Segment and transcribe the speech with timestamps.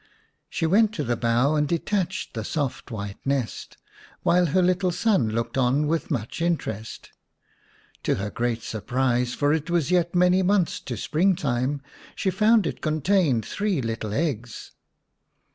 [0.49, 3.77] She went to the bough and detached the soft white nest,
[4.23, 7.11] while her little son looked on with much interest.
[8.01, 11.83] To her great surprise, for it was yet many months to spring time,
[12.15, 14.71] she found it contained three little eggs.